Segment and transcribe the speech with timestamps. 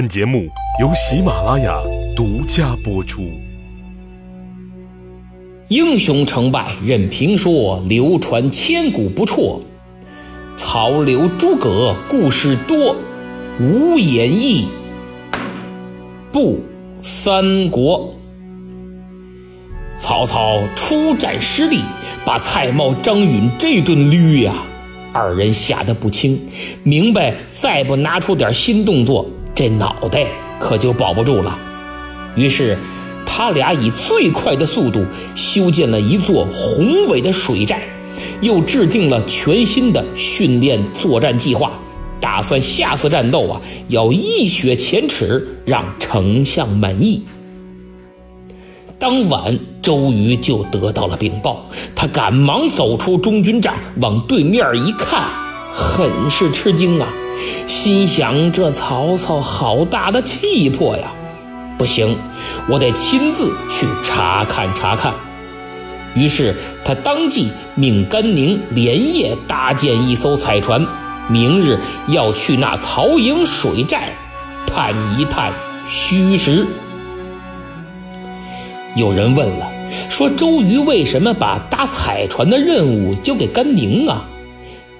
[0.00, 0.48] 本节目
[0.80, 1.78] 由喜马拉雅
[2.16, 3.20] 独家播出。
[5.68, 9.60] 英雄成败任评说，流传千古不辍。
[10.56, 12.96] 曹刘诸葛故事多，
[13.60, 14.68] 无演义
[16.32, 16.58] 不
[16.98, 18.14] 三国。
[19.98, 21.80] 曹操出战失利，
[22.24, 24.54] 把蔡瑁、张允这顿捋呀，
[25.12, 26.40] 二人吓得不轻，
[26.84, 29.28] 明白再不拿出点新动作。
[29.60, 30.26] 这脑袋
[30.58, 31.58] 可就保不住了，
[32.34, 32.78] 于是
[33.26, 37.82] 他俩以最快的速度修建了一座宏伟的水寨，
[38.40, 41.72] 又制定了全新的训练作战计划，
[42.22, 47.26] 打算下次战斗啊要一雪前耻，让丞相满意。
[48.98, 55.28] 当晚，周瑜就得到了禀报，他赶忙走出中军帐，往对面一看，
[55.70, 57.06] 很是吃惊啊。
[57.66, 61.12] 心想：这曹操好大的气魄呀！
[61.78, 62.16] 不行，
[62.68, 65.14] 我得亲自去查看查看。
[66.14, 70.84] 于是他当即命甘宁连夜搭建一艘彩船，
[71.28, 71.78] 明日
[72.08, 74.08] 要去那曹营水寨
[74.66, 75.52] 探一探
[75.86, 76.66] 虚实。
[78.96, 79.70] 有人问了，
[80.10, 84.24] 说周瑜为什么把搭彩船的任务交给甘宁啊？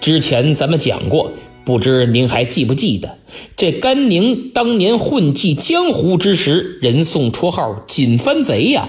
[0.00, 1.32] 之前咱们讲过。
[1.70, 3.18] 不知您还记不记得，
[3.56, 8.88] 这甘宁当年混迹江湖之时，人送绰号“锦帆贼”呀。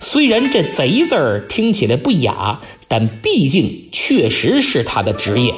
[0.00, 5.52] 虽然这“贼”字儿听起来不雅，但毕竟确实是他的职业，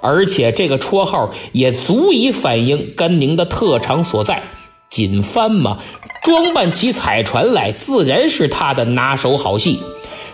[0.00, 4.44] 而且这个绰号也足以反映甘宁的特长所在。
[4.88, 5.80] 锦帆嘛，
[6.22, 9.80] 装扮起彩船来，自然是他的拿手好戏。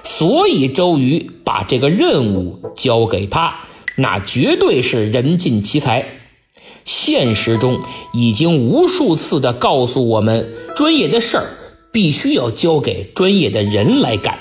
[0.03, 3.61] 所以周瑜把这个任务交给他。
[3.97, 6.07] 那绝对是人尽其才。
[6.85, 7.81] 现实中
[8.13, 11.47] 已经无数次的告诉我们，专业的事儿
[11.93, 14.39] 必须要交给专业的人来干。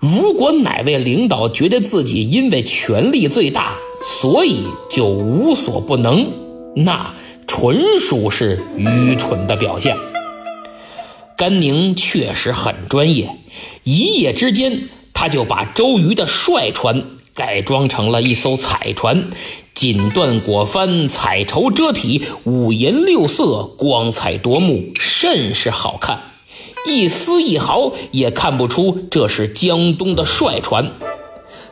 [0.00, 6.26] 如果哪位领导觉得自己因为权力最大，所以就无所不能，
[6.76, 7.14] 那
[7.46, 9.96] 纯属是愚蠢的表现。
[11.36, 13.36] 甘宁确实很专业，
[13.84, 17.04] 一夜之间他就把周瑜的帅船。
[17.40, 19.30] 改装成了一艘彩船，
[19.74, 26.20] 锦缎裹帆，彩绸遮体，五颜六色，光彩夺目，甚是好看。
[26.86, 30.90] 一丝一毫也看不出这是江东的帅船。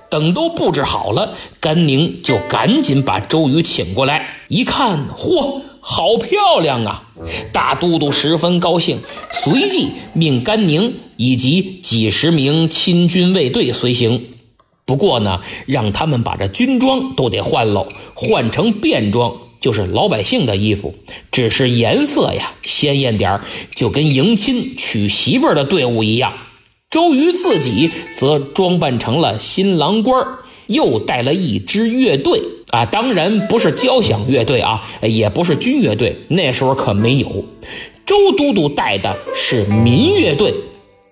[0.08, 7.10] 等都布置好了，甘宁就赶紧把周瑜请过来，一看，嚯，好漂亮啊！
[7.52, 9.00] 大都督十分高兴，
[9.44, 14.24] 随即命甘宁以及几十名亲军卫队随行。
[14.88, 20.94] 不过呢，让他们把这军装都得换喽，换成便装，就是老百姓的衣服，
[21.30, 23.42] 只是颜色呀鲜艳点
[23.74, 26.32] 就跟迎亲娶媳妇的队伍一样。
[26.88, 30.26] 周瑜自己则装扮成了新郎官，
[30.68, 32.40] 又带了一支乐队
[32.70, 37.44] 啊，当然不是交响乐队啊，也不是军乐队，那时候可没有。
[38.06, 40.54] 周都督带的是民乐队，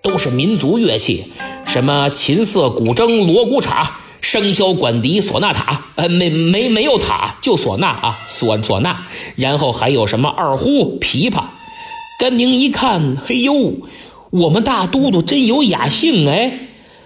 [0.01, 1.25] 都是民族乐器。
[1.65, 3.85] 什么琴瑟、古筝、锣鼓、镲、
[4.21, 9.05] 笙箫、管笛、唢呐塔，呃，没没没有塔，就唢呐啊，唢唢呐。
[9.35, 11.43] 然后还有什么二胡、琵琶。
[12.19, 13.53] 甘宁一看，嘿呦，
[14.31, 16.59] 我们大都督真有雅兴哎！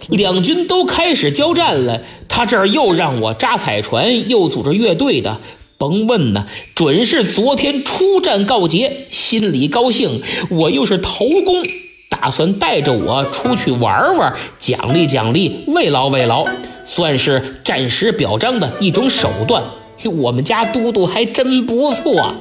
[0.08, 5.40] 两军都开始交战了，他这儿又让我扎彩船，又组织乐队的，
[5.76, 10.22] 甭问呢，准是昨天出战告捷，心里高兴。
[10.50, 11.62] 我又是头功。
[12.12, 16.46] 打算带着我出去玩玩，奖励奖励，慰劳慰劳，
[16.84, 19.64] 算是战时表彰的一种手段。
[20.04, 22.34] 我们家都督还真不错。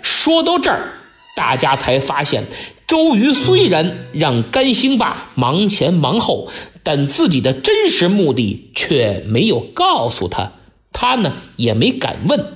[0.00, 0.94] 说到这儿，
[1.36, 2.44] 大家才发现，
[2.86, 6.48] 周瑜虽然让甘兴霸忙前忙后，
[6.82, 10.52] 但自己的真实目的却没有告诉他，
[10.90, 12.46] 他呢也没敢问。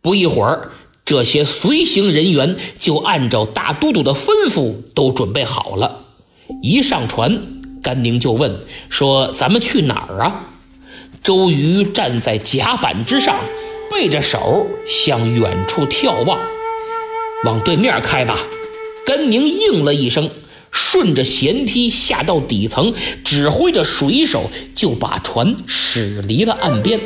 [0.00, 0.70] 不一会儿。
[1.04, 6.06] 这些随行人员就按照大都督的吩咐都准备好了。
[6.62, 7.42] 一上船，
[7.82, 10.46] 甘宁就问说：“咱们去哪儿啊？”
[11.22, 13.36] 周瑜站在甲板之上，
[13.90, 16.38] 背着手向远处眺望，
[17.44, 18.38] 往对面开吧。
[19.06, 20.30] 甘宁应了一声，
[20.70, 26.98] 顺着舷梯下到底层，指挥着水手就把船驶离了岸边。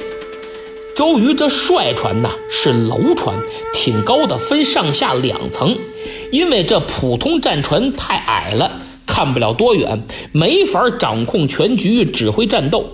[0.98, 3.36] 周瑜这帅船呐是楼船，
[3.72, 5.78] 挺高的，分上下两层。
[6.32, 8.72] 因为这普通战船太矮了，
[9.06, 10.02] 看不了多远，
[10.32, 12.84] 没法掌控全局，指挥战斗。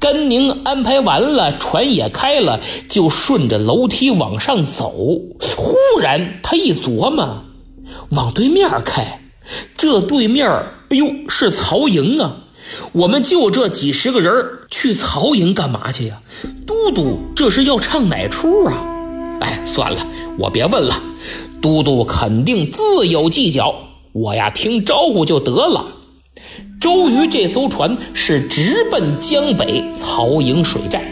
[0.00, 4.90] 甘宁安排完了，船也开了，就顺着楼梯往上走。
[4.90, 7.44] 忽然他一琢磨，
[8.12, 9.20] 往对面开，
[9.76, 12.36] 这对面，哎呦，是曹营啊！
[12.92, 14.32] 我们就这几十个人
[14.70, 16.20] 去曹营干嘛去呀？
[16.66, 18.84] 都督这是要唱哪出啊？
[19.40, 20.06] 哎，算了，
[20.38, 21.00] 我别问了。
[21.60, 23.74] 都督肯定自有计较，
[24.12, 25.86] 我呀听招呼就得了。
[26.80, 31.02] 周瑜这艘船是直奔江北曹营水寨，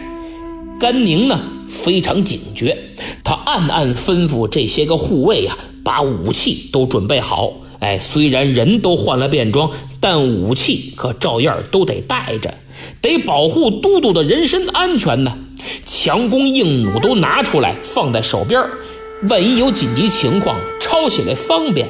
[0.79, 2.77] 甘宁呢非常警觉，
[3.23, 7.53] 他暗暗吩咐这些个护卫呀，把武器都准备好。
[7.79, 12.53] 哎，虽然人都换了便装，但武器可照样都得带着，
[13.01, 15.37] 得保护都督的人身安全呢。
[15.85, 18.63] 强弓硬弩都拿出来放在手边，
[19.29, 21.87] 万一有紧急情况，抄起来方便。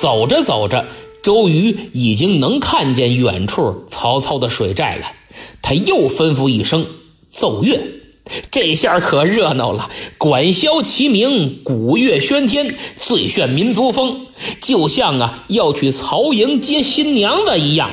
[0.00, 0.86] 走着走着。
[1.22, 5.06] 周瑜已经能看见远处曹操的水寨了，
[5.60, 6.86] 他又吩咐一声
[7.32, 7.80] 奏乐，
[8.50, 14.26] 这下可热闹了，管箫齐鸣，鼓乐喧天，最炫民族风，
[14.60, 17.90] 就像啊要去曹营接新娘子一样。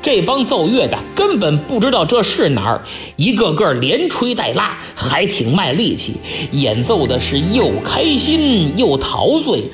[0.00, 2.84] 这帮奏乐的根本不知道这是哪儿，
[3.16, 6.14] 一个个连吹带拉，还挺卖力气，
[6.52, 9.64] 演奏的是又开心又陶醉。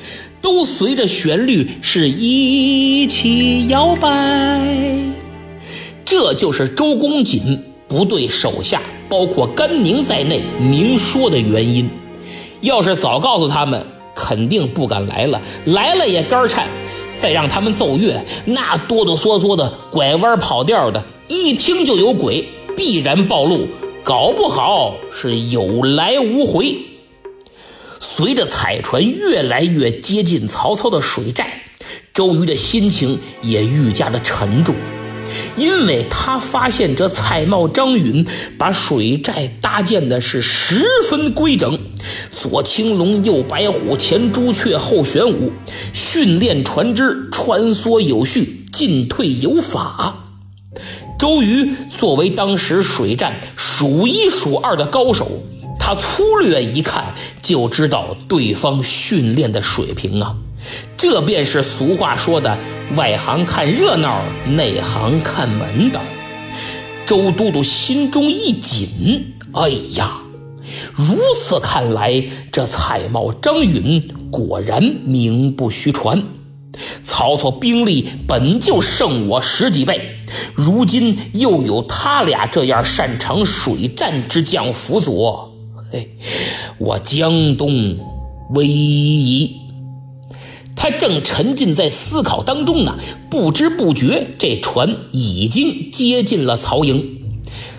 [0.41, 4.09] 都随着旋律是一起摇摆，
[6.03, 8.81] 这就是周公瑾不对手下，
[9.11, 11.89] 包括甘宁在内明说的原因。
[12.61, 13.85] 要是早告诉他们，
[14.15, 16.65] 肯定不敢来了，来了也肝颤。
[17.17, 23.67] 再让他们奏乐，那哆哆嗦嗦的，拐弯跑调的，一听就有鬼，必然暴露，
[24.01, 26.77] 搞不好是有来无回。
[27.99, 31.61] 随着彩船越来越接近曹操的水寨，
[32.13, 34.73] 周瑜的心情也愈加的沉重，
[35.55, 38.25] 因为他发现这蔡瑁、张允
[38.57, 41.79] 把水寨搭建的是十分规整，
[42.37, 45.51] 左青龙，右白虎，前朱雀，后玄武，
[45.93, 50.27] 训练船只穿梭有序，进退有法。
[51.19, 55.43] 周瑜作为当时水战数一数二的高手。
[55.83, 60.35] 他粗略一看就知道对方训练的水平啊，
[60.97, 62.57] 这便是俗话说的
[62.95, 66.01] “外行看热闹，内行看门道”。
[67.05, 70.21] 周都督心中一紧，哎呀，
[70.93, 76.23] 如此看来，这蔡瑁、张允果然名不虚传。
[77.05, 80.23] 曹操兵力本就胜我十几倍，
[80.55, 85.53] 如今又有他俩这样擅长水战之将辅佐。
[85.91, 86.15] 嘿，
[86.77, 87.97] 我江东
[88.53, 89.57] 危矣！
[90.75, 92.97] 他正沉浸在思考当中呢，
[93.29, 97.19] 不知不觉，这船已经接近了曹营。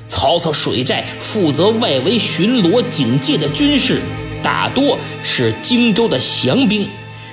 [0.09, 4.01] 曹操水寨负责外围巡逻警戒的军士，
[4.43, 6.87] 大多是荆州的降兵，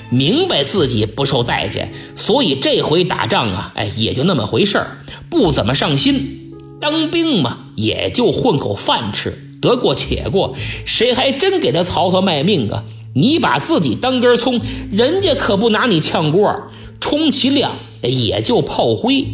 [0.09, 4.97] 明白自己不受待见，所以这回打仗啊，哎，也就那么回事儿，
[5.29, 6.37] 不怎么上心。
[6.79, 9.37] 当兵嘛，也就混口饭吃。
[9.61, 12.85] 得过且过，谁还真给他曹操卖命啊？
[13.13, 14.61] 你把自己当根葱，
[14.91, 16.67] 人家可不拿你炝锅，
[16.99, 17.71] 充其量
[18.01, 19.25] 也就炮灰。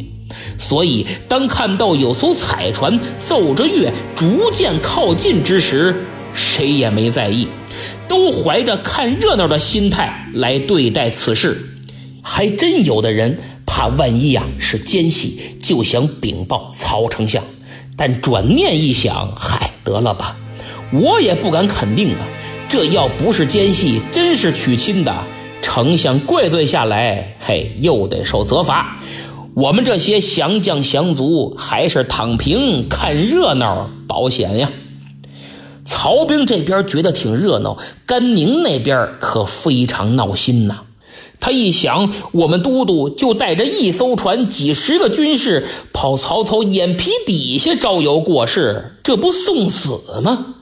[0.57, 7.47] 所以，当看到有艘彩船奏着乐逐渐靠近之时，谁也没在意，
[8.07, 11.69] 都怀着看热闹的心态来对待此事。
[12.21, 17.43] 还真有的人怕万一呀是奸细，就想禀报曹丞相。
[17.95, 20.35] 但转念一想，嗨，得了吧，
[20.91, 22.27] 我也不敢肯定啊。
[22.77, 25.15] 这要不是奸细，真是娶亲的，
[25.61, 28.97] 丞相怪罪下来，嘿，又得受责罚。
[29.53, 34.69] 我们这些降将降卒，还是躺平看热闹保险呀。
[35.85, 40.81] 曹兵这边觉得挺热闹，甘宁那边可非常闹心呐。
[41.39, 50.54] 他一想，我们都督就带着一艘船、几十个军士跑曹操眼皮底下招摇过市，这不送死吗？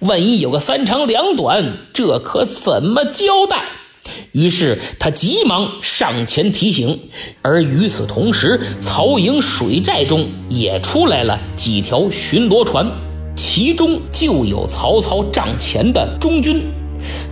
[0.00, 3.62] 万一有个三长两短，这可怎么交代？
[4.32, 6.98] 于是他急忙上前提醒。
[7.40, 12.90] 而与此同时，曹营水寨中也出来了几条巡逻船，
[13.36, 16.62] 其中就有曹操帐前的中军，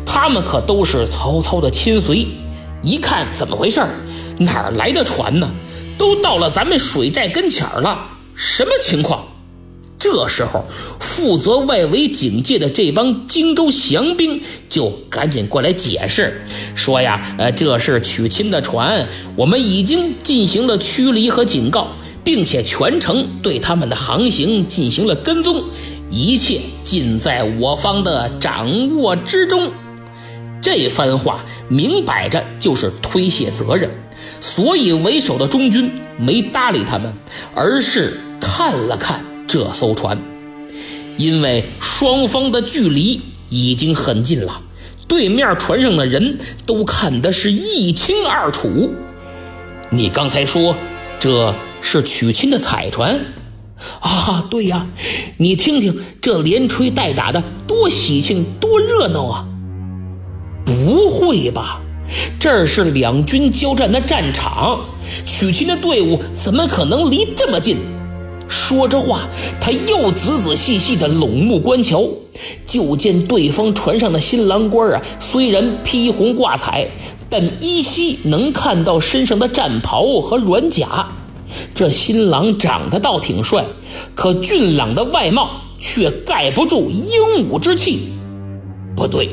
[0.06, 2.26] 他们可都是曹操的亲随。
[2.82, 3.80] 一看怎么回事
[4.38, 5.50] 哪儿来的船呢？
[5.98, 9.22] 都到了咱们水寨跟前儿了，什么情况？
[10.00, 10.64] 这时候，
[10.98, 16.40] 负责外围警戒的这帮荆州降兵就赶紧过来解释，
[16.74, 21.92] 说呀，呃，这是娶亲的船，我们已经进行了驱离和警告，
[22.24, 22.40] 并。
[22.42, 25.62] 且全程对他们的航行进行了跟踪，
[26.10, 29.70] 一切尽在我方的掌握之中。
[30.60, 33.90] 这番话明摆着就是推卸责任，
[34.40, 37.14] 所以为首的中军没搭理他们，
[37.54, 40.16] 而是看了看这艘船，
[41.16, 44.62] 因为双方的距离已经很近了，
[45.08, 48.92] 对面船上的人都看得是一清二楚。
[49.90, 50.76] 你刚才说
[51.18, 51.52] 这
[51.82, 53.24] 是娶亲的彩船
[53.98, 54.46] 啊？
[54.48, 54.86] 对呀，
[55.38, 59.48] 你听听这连吹带打的，多喜庆，多热闹啊！
[60.64, 61.80] 不会吧？
[62.38, 64.78] 这是两军交战的战场，
[65.26, 67.78] 娶亲的队伍怎么可能离这么近？
[68.50, 69.28] 说着话，
[69.60, 72.02] 他又仔仔细细的拢目观瞧，
[72.66, 76.88] 就见对方船上的新郎官啊，虽然披红挂彩，
[77.28, 81.06] 但依稀能看到身上的战袍和软甲。
[81.74, 83.64] 这新郎长得倒挺帅，
[84.14, 88.10] 可俊朗的外貌却盖不住英武之气。
[88.96, 89.30] 不对。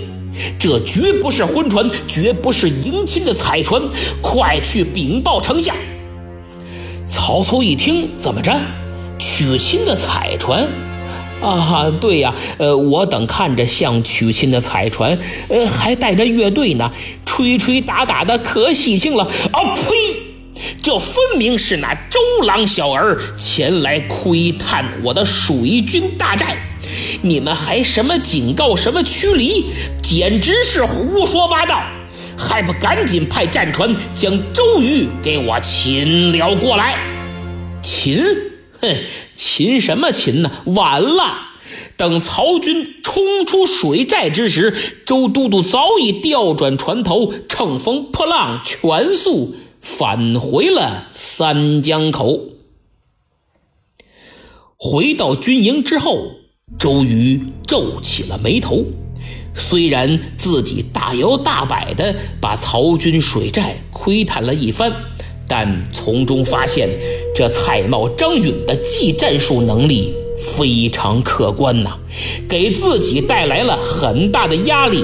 [0.60, 3.82] 这绝不是婚船，绝不是迎亲的彩船，
[4.22, 5.76] 快去禀报丞相！
[7.10, 8.56] 曹操一听，怎么着？
[9.30, 10.66] 娶亲的彩船？
[11.42, 15.20] 啊，对呀，呃，我等看着像娶亲的彩船，
[15.50, 16.90] 呃，还带着乐队呢，
[17.26, 19.26] 吹吹打打的，可喜庆了。
[19.26, 19.84] 啊呸！
[20.82, 26.56] 这分明是那周郎小儿前来窥探我的水军大寨。
[27.22, 29.66] 你们还什么警告，什么驱离，
[30.02, 31.84] 简直是胡说八道！
[32.38, 36.96] 还不赶紧派战船将周瑜给我擒了过来？
[37.82, 38.18] 擒？
[38.82, 38.98] 哼，
[39.36, 40.52] 擒什么擒呢？
[40.66, 41.50] 晚了！
[41.98, 52.42] 等曹军冲出水寨之时，周都督早已调转船头，乘风破浪，全速返回了三江口。
[54.78, 56.32] 回到军营之后。
[56.78, 58.84] 周瑜皱起了眉头，
[59.56, 64.92] 虽然自己大摇大摆地把曹军水寨窥探了一番，
[65.48, 66.90] 但从中发现
[67.34, 71.92] 这蔡瑁、张允的技战术能力非常可观呐，
[72.50, 75.04] 给自己带来了很大的压力。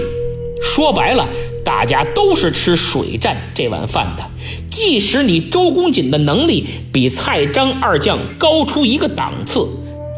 [0.62, 1.28] 说白了，
[1.64, 4.24] 大家都是吃水战这碗饭的，
[4.70, 9.68] 即使你周公瑾的能力比蔡张二将高出一个档次。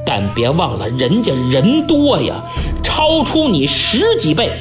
[0.08, 2.44] 但别忘了，人家人多呀，
[2.84, 4.51] 超出你十几倍。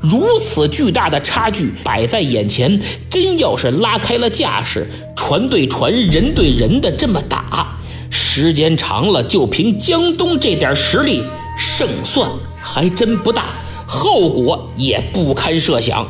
[0.00, 4.86] 如此巨大的差距摆在眼前，真要是拉开了架势，
[5.16, 7.78] 船对船、人对人的这么打，
[8.10, 11.22] 时间长了，就凭江东这点实力，
[11.56, 12.30] 胜算
[12.62, 13.46] 还真不大，
[13.86, 16.06] 后果也不堪设想。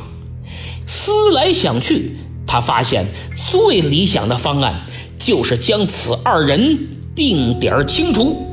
[0.86, 2.16] 思来想去，
[2.46, 3.06] 他发现
[3.50, 4.82] 最理想的方案
[5.16, 8.44] 就是将此二人定点清除。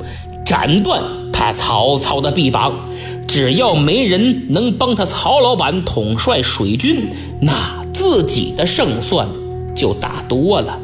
[0.46, 1.02] 斩断
[1.32, 2.72] 他曹操的臂膀，
[3.26, 7.08] 只要没人能帮他曹老板统帅水军，
[7.42, 9.28] 那自己的胜算
[9.74, 10.78] 就大多了。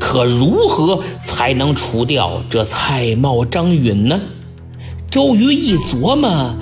[0.00, 4.20] 可如何才能除掉这蔡瑁、张允呢？
[5.10, 6.54] 周瑜一琢磨，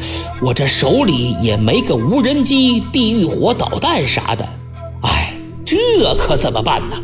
[0.43, 4.47] 我这手里也没个无人机、地狱火导弹啥的，
[5.03, 5.33] 哎，
[5.65, 5.77] 这
[6.19, 6.97] 可怎么办呢？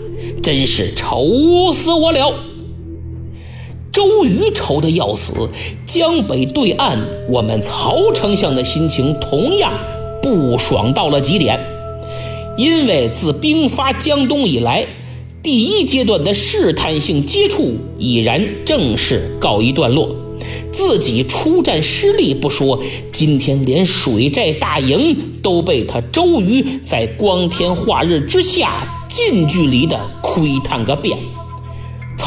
[0.42, 2.34] 真是愁死我了。
[3.96, 5.32] 周瑜愁得要死，
[5.86, 6.98] 江北对岸，
[7.30, 9.72] 我们曹丞相的心情同样
[10.22, 11.58] 不爽到了极点。
[12.58, 14.86] 因为自兵发江东以来，
[15.42, 20.14] 第一阶段的试探性接触已然正式告一段落。
[20.70, 22.78] 自己出战失利不说，
[23.10, 31.16] 今天连水寨大营都被他周瑜在光天化日之下近距离的窥探个遍。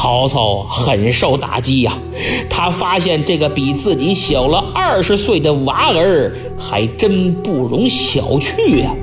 [0.02, 1.92] 曹操很受打击呀，
[2.48, 8.94] 他发现这个比自己小了二十岁的娃儿还真不容小觑呀。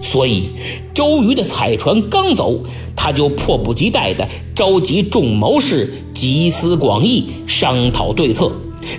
[0.00, 0.50] 所以，
[0.94, 2.60] 周瑜的彩船刚走，
[2.94, 8.52] 他就迫不及待地召集众谋士集思广益，商讨对策。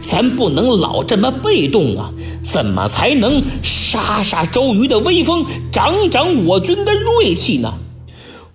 [0.05, 2.11] 咱不能老这么被动啊！
[2.43, 7.75] 怎么才能杀杀周瑜的威风，长长我军的锐气呢？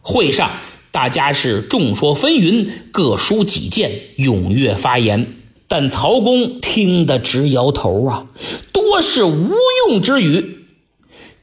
[0.02, 0.50] 会上。
[0.98, 5.28] 大家是众说纷纭，各抒己见，踊跃发言。
[5.68, 8.26] 但曹公听得直摇头啊，
[8.72, 9.52] 多是无
[9.86, 10.58] 用之语。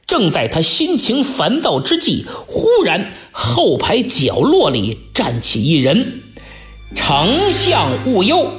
[0.06, 6.20] 正在他心情烦躁之际，忽然后排角落里站起一人
[6.94, 8.50] ：“丞相勿忧，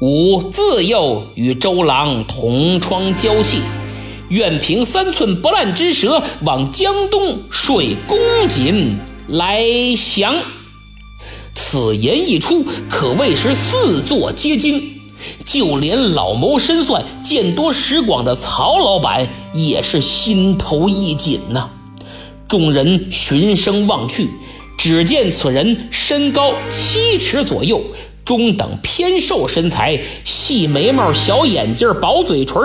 [0.00, 3.58] 吾自幼与周郎同窗交气，
[4.30, 9.62] 愿凭三寸不烂之舌，往江东说公瑾。”来
[9.96, 10.34] 降，
[11.54, 14.82] 此言一出，可谓是四座皆惊。
[15.46, 21.70] 就连老谋深算、见多识广的曹老板也是心头一紧呐。
[22.46, 24.28] 众人循声望去，
[24.76, 27.82] 只见此人身高七尺左右，
[28.26, 32.60] 中等偏瘦身材，细眉毛、小眼睛、薄嘴唇，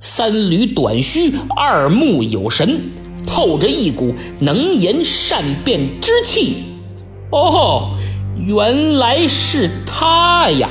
[0.00, 2.90] 三缕短须，二目有神，
[3.30, 6.64] 透着一股能言善辩之气。
[7.30, 7.90] 哦，
[8.44, 10.68] 原来是他呀！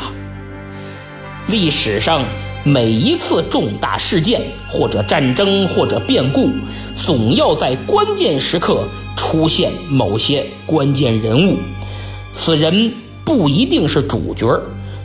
[1.48, 2.26] 历史上
[2.66, 6.50] 每一次重大事件，或者战争，或者变故，
[7.02, 8.84] 总要在关键时刻
[9.16, 11.56] 出现某些关键人物。
[12.34, 14.46] 此人不一定是主角，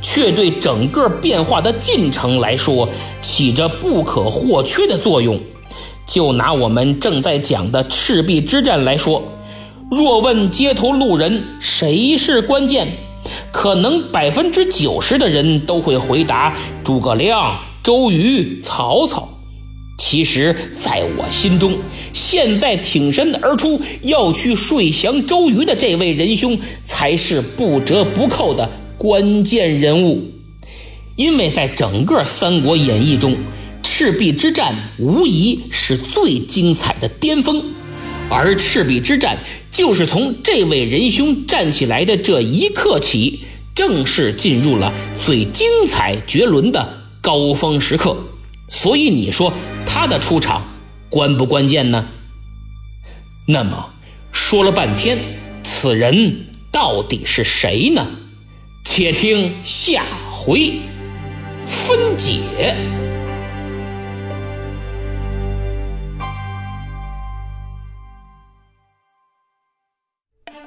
[0.03, 2.89] 却对整个变化的进程来说
[3.23, 5.39] 起着不可或缺的作用。
[6.07, 9.23] 就拿我们正在讲的赤壁之战来说，
[9.91, 12.89] 若问街头路人谁是关键？
[13.51, 19.29] 可能百分之九十的人都会回答诸葛亮、周瑜、曹操。
[19.97, 21.73] 其实，在我心中，
[22.13, 30.23] 现在挺身而出要去睡降周瑜的这位仁兄，才是不折不扣的关键人物。
[31.17, 33.35] 因为在整个《三国演义》中，
[33.97, 37.63] 赤壁之战无疑是最精彩的巅峰，
[38.29, 39.39] 而赤壁之战。
[39.71, 48.17] 就是从这位仁兄站起来的这一刻起，正式进入了最精彩绝伦的高峰时刻。
[48.69, 49.53] 所以你说
[49.87, 50.65] 他的出场
[51.09, 52.09] 关不关键呢？
[53.47, 53.91] 那么
[54.33, 55.21] 说了半天，
[55.63, 58.05] 此人到底是谁呢？
[58.85, 60.81] 且听下回
[61.65, 62.75] 分解。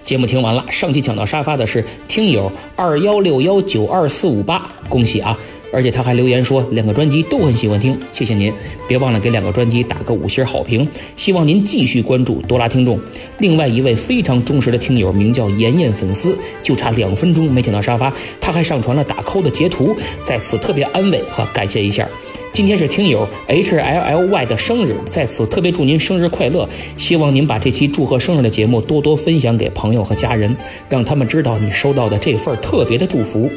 [0.08, 5.38] 节目听完了，上期抢到沙发的是听友二幺六幺九二四五八，恭喜啊！
[5.70, 8.54] 而且他还留言说两个专辑都很喜欢听，谢谢您，
[8.88, 10.88] 别忘了给两个专辑打个五星好评。
[11.18, 12.98] 希望您继续关注多拉听众。
[13.40, 22.08] 另外一位非常忠实的听友名叫妍妍粉丝，就差两分钟没抢到沙发，他还上传了打 call 的截图，在此特别安慰和感谢一下。
[22.58, 26.68] 今天是听友 H L L Y 的生日，在此特别祝您生日快乐！
[26.98, 30.58] 希望您把这期祝贺生日的节目多多分享给朋友和家人，
[30.90, 33.48] 让他们知道你收到的这份特别的祝福。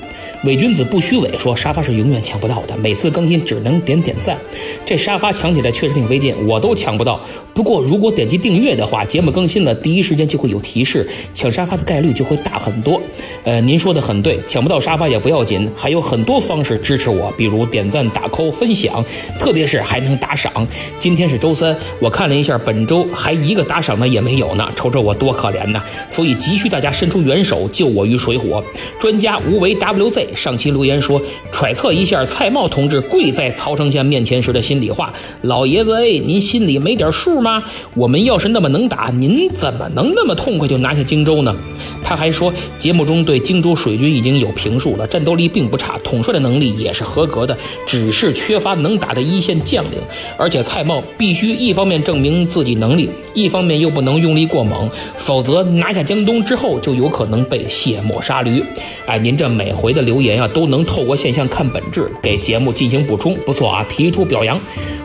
[0.45, 4.37] 伪君子不虚伪，说沙发是永远抢不到的，每次更新只能点点赞。
[4.85, 7.19] 这沙发抢起来确实挺费劲，我都抢不到。
[7.55, 13.01] 不过如果点击订阅的话，节目更新了第一时间就会有提示，抢沙发的概率就会大很多。
[13.45, 18.90] 呃，您说的很对，抢不到沙发也不要紧，还有很多方式支持我，比如点赞、打 call、分享。
[19.39, 20.67] 特别是还能打赏。
[20.99, 25.83] 今天是周三，我看了一下，本周还一个打赏的也没有呢，瞅瞅我多可怜呐！
[26.09, 28.65] 所以急需大家伸出援手，救我于水火。
[28.99, 31.21] 专家无为 WZ 上期留言说，
[31.53, 37.63] 揣测一下蔡瑁同志跪在曹丞相面前时的心里话：老爷子哎，您心里没点数吗？
[37.95, 41.55] 我们要是那么能打，您怎么能那么痛快就拿下荆州呢？
[42.03, 48.71] 他还说，节目中对荆州水军已经有评述了，战斗力并不差，统帅的能力也是合格的，只是缺乏。
[48.81, 49.99] 能打的一线将领，
[50.37, 58.63] 而且蔡瑁必须一方面证明自己能力，一方面又不能用力过猛，否则拿下江东之后就有可能被卸磨杀驴。
[59.07, 64.61] 哎，您这每回的留言啊，都能透过现象看本质，给节目进行补充，不错啊，提出表扬。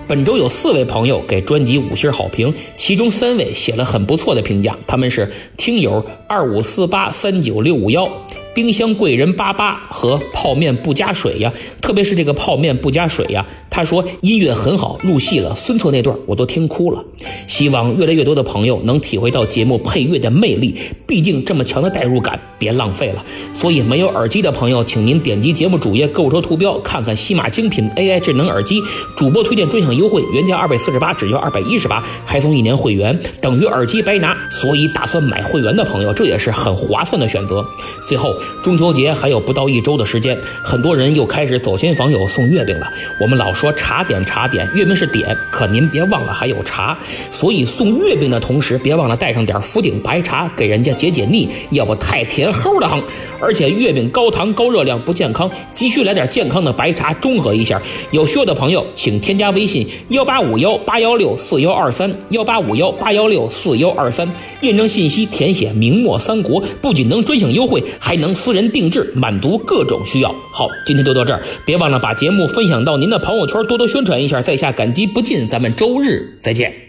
[0.08, 8.08] 本周有四位朋友给专辑五星好评，其中三位写了很不错的评价，他们是听友二五四八三九六五幺。
[8.56, 13.46] 冰箱贵人八八和泡面不加水呀，特别是这个泡面不加水呀。
[13.70, 15.54] 他说音乐很好，入戏了。
[15.54, 17.04] 孙策那段我都听哭了。
[17.48, 20.74] 希望越来越多的朋友能体会到节目配乐的魅力，
[21.06, 23.24] 毕竟这么强的代入感，别浪费了。
[23.54, 28.82] 所以没有耳机的朋友，请您点击节目主页购物车图标，看看西马精品 AI 智能耳机，
[29.16, 34.36] 主播推荐专享优惠，原价二百四十八，只要二百一十八，还送一年会员，等于耳机白拿。
[34.50, 37.66] 所以打算买会员的朋友，这也是很划算的选择。
[38.08, 38.36] 最后。
[38.62, 42.92] 中秋节还有不到一周的时间，很多人又开始走亲访友送月饼了。
[43.22, 46.98] 我们老说茶点茶点，月饼是点，可您别忘了还有茶。
[47.32, 53.04] 所以送月饼的同时，别忘了带上点福鼎白茶，给人家解解腻，要不太甜齁的慌。
[53.42, 57.82] 而且月饼高糖高热量不健康，急需来点健康的白茶中和一下。
[58.12, 68.34] 有需要的朋友，请添加微信幺八五幺八幺六四幺二三幺八五幺八幺六四幺二三，验证信息填写明末三国，不仅能专享优惠，还能。
[68.46, 70.30] 私人定制，满足各种需要。
[70.52, 75.48] 好，今天就到这儿，别忘了把节目分享到您的朋友圈，多多宣传一下，在下感激不尽。
[75.48, 76.85] 咱们周日再见。